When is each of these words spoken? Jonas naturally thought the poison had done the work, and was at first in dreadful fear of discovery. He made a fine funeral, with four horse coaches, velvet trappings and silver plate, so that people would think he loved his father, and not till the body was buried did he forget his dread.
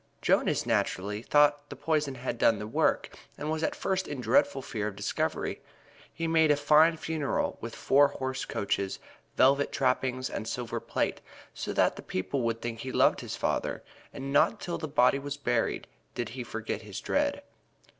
Jonas 0.19 0.65
naturally 0.65 1.21
thought 1.21 1.69
the 1.69 1.75
poison 1.75 2.15
had 2.15 2.39
done 2.39 2.57
the 2.57 2.65
work, 2.65 3.15
and 3.37 3.51
was 3.51 3.61
at 3.61 3.75
first 3.75 4.07
in 4.07 4.19
dreadful 4.19 4.63
fear 4.63 4.87
of 4.87 4.95
discovery. 4.95 5.61
He 6.11 6.25
made 6.25 6.49
a 6.49 6.55
fine 6.55 6.97
funeral, 6.97 7.59
with 7.61 7.75
four 7.75 8.07
horse 8.07 8.43
coaches, 8.43 8.97
velvet 9.37 9.71
trappings 9.71 10.27
and 10.27 10.47
silver 10.47 10.79
plate, 10.79 11.21
so 11.53 11.71
that 11.73 12.07
people 12.07 12.41
would 12.41 12.63
think 12.63 12.79
he 12.79 12.91
loved 12.91 13.21
his 13.21 13.35
father, 13.35 13.83
and 14.11 14.33
not 14.33 14.59
till 14.59 14.79
the 14.79 14.87
body 14.87 15.19
was 15.19 15.37
buried 15.37 15.85
did 16.15 16.29
he 16.29 16.43
forget 16.43 16.81
his 16.81 16.99
dread. 16.99 17.43